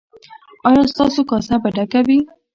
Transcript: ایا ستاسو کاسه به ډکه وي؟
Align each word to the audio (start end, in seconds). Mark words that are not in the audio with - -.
ایا 0.67 0.83
ستاسو 0.91 1.21
کاسه 1.29 1.55
به 1.61 1.69
ډکه 1.75 1.99
وي؟ 2.07 2.17